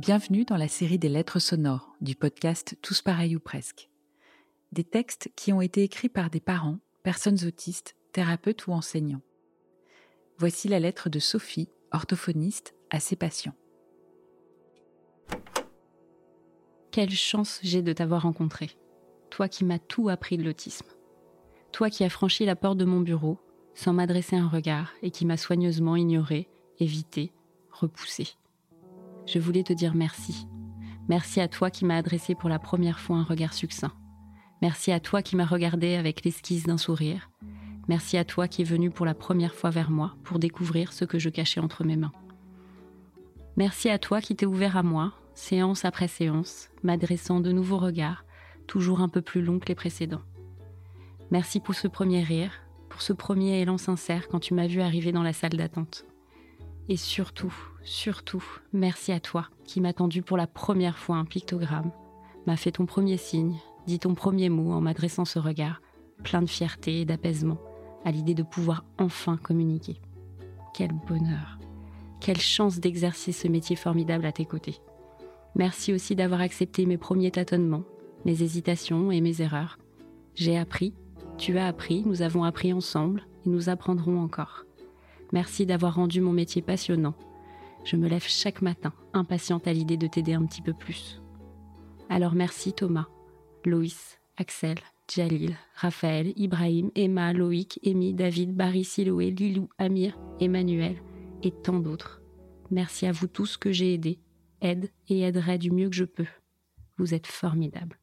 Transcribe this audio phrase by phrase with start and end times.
[0.00, 3.90] Bienvenue dans la série des lettres sonores du podcast Tous pareils ou presque.
[4.72, 9.20] Des textes qui ont été écrits par des parents, personnes autistes, thérapeutes ou enseignants.
[10.38, 13.52] Voici la lettre de Sophie, orthophoniste, à ses patients.
[16.92, 18.70] Quelle chance j'ai de t'avoir rencontré.
[19.28, 20.88] Toi qui m'as tout appris de l'autisme.
[21.72, 23.38] Toi qui as franchi la porte de mon bureau
[23.74, 26.48] sans m'adresser un regard et qui m'a soigneusement ignoré,
[26.78, 27.34] évité,
[27.70, 28.28] repoussé.
[29.32, 30.48] Je voulais te dire merci.
[31.08, 33.92] Merci à toi qui m'as adressé pour la première fois un regard succinct.
[34.60, 37.30] Merci à toi qui m'as regardé avec l'esquisse d'un sourire.
[37.86, 41.04] Merci à toi qui es venu pour la première fois vers moi pour découvrir ce
[41.04, 42.10] que je cachais entre mes mains.
[43.56, 48.24] Merci à toi qui t'es ouvert à moi, séance après séance, m'adressant de nouveaux regards,
[48.66, 50.22] toujours un peu plus longs que les précédents.
[51.30, 52.50] Merci pour ce premier rire,
[52.88, 56.04] pour ce premier élan sincère quand tu m'as vu arriver dans la salle d'attente.
[56.90, 57.54] Et surtout,
[57.84, 61.92] surtout, merci à toi qui m'as tendu pour la première fois un pictogramme,
[62.48, 63.54] m'a fait ton premier signe,
[63.86, 65.80] dit ton premier mot en m'adressant ce regard,
[66.24, 67.58] plein de fierté et d'apaisement,
[68.04, 70.00] à l'idée de pouvoir enfin communiquer.
[70.74, 71.60] Quel bonheur,
[72.18, 74.80] quelle chance d'exercer ce métier formidable à tes côtés.
[75.54, 77.84] Merci aussi d'avoir accepté mes premiers tâtonnements,
[78.24, 79.78] mes hésitations et mes erreurs.
[80.34, 80.92] J'ai appris,
[81.38, 84.64] tu as appris, nous avons appris ensemble et nous apprendrons encore.
[85.32, 87.14] Merci d'avoir rendu mon métier passionnant.
[87.84, 91.22] Je me lève chaque matin, impatiente à l'idée de t'aider un petit peu plus.
[92.08, 93.06] Alors merci Thomas,
[93.64, 94.76] Loïs, Axel,
[95.08, 100.96] Jalil, Raphaël, Ibrahim, Emma, Loïc, Amy, David, Barry, Siloé, Lilou, Amir, Emmanuel
[101.42, 102.20] et tant d'autres.
[102.70, 104.20] Merci à vous tous que j'ai aidé,
[104.60, 106.26] aide et aiderai du mieux que je peux.
[106.98, 107.98] Vous êtes formidables.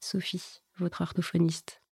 [0.00, 1.83] Sophie, votre orthophoniste.